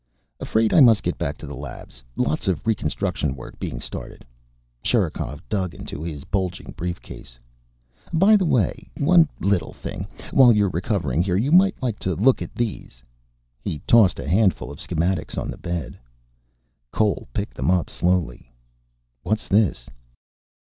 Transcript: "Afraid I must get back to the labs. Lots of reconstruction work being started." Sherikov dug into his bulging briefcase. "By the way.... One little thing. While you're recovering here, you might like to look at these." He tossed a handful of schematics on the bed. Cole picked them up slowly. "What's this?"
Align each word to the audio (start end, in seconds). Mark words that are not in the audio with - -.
"Afraid 0.39 0.73
I 0.73 0.79
must 0.79 1.03
get 1.03 1.19
back 1.19 1.37
to 1.37 1.45
the 1.45 1.53
labs. 1.53 2.03
Lots 2.15 2.47
of 2.47 2.65
reconstruction 2.65 3.35
work 3.35 3.59
being 3.59 3.79
started." 3.79 4.25
Sherikov 4.83 5.47
dug 5.47 5.75
into 5.75 6.01
his 6.01 6.23
bulging 6.23 6.73
briefcase. 6.75 7.37
"By 8.11 8.35
the 8.35 8.45
way.... 8.47 8.89
One 8.97 9.29
little 9.39 9.73
thing. 9.73 10.07
While 10.31 10.55
you're 10.55 10.69
recovering 10.71 11.21
here, 11.21 11.37
you 11.37 11.51
might 11.51 11.75
like 11.83 11.99
to 11.99 12.15
look 12.15 12.41
at 12.41 12.55
these." 12.55 13.03
He 13.63 13.77
tossed 13.85 14.17
a 14.17 14.27
handful 14.27 14.71
of 14.71 14.79
schematics 14.79 15.37
on 15.37 15.51
the 15.51 15.55
bed. 15.59 15.99
Cole 16.91 17.27
picked 17.31 17.53
them 17.53 17.69
up 17.69 17.87
slowly. 17.87 18.51
"What's 19.21 19.47
this?" 19.47 19.85